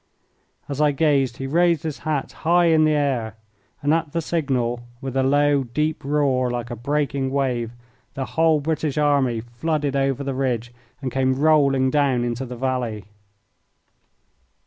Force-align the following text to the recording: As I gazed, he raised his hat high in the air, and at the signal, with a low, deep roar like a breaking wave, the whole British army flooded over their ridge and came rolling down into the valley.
As 0.67 0.81
I 0.81 0.91
gazed, 0.93 1.37
he 1.37 1.45
raised 1.45 1.83
his 1.83 1.99
hat 1.99 2.31
high 2.31 2.65
in 2.65 2.85
the 2.85 2.93
air, 2.93 3.35
and 3.83 3.93
at 3.93 4.13
the 4.13 4.19
signal, 4.19 4.79
with 4.99 5.15
a 5.15 5.21
low, 5.21 5.63
deep 5.63 6.03
roar 6.03 6.49
like 6.49 6.71
a 6.71 6.75
breaking 6.75 7.29
wave, 7.29 7.73
the 8.15 8.25
whole 8.25 8.61
British 8.61 8.97
army 8.97 9.41
flooded 9.41 9.95
over 9.95 10.23
their 10.23 10.33
ridge 10.33 10.73
and 11.03 11.11
came 11.11 11.35
rolling 11.39 11.91
down 11.91 12.23
into 12.23 12.47
the 12.47 12.57
valley. 12.57 13.05